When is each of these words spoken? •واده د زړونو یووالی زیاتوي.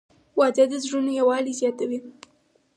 •واده 0.39 0.63
د 0.69 0.73
زړونو 0.83 1.11
یووالی 1.19 1.57
زیاتوي. 1.61 1.99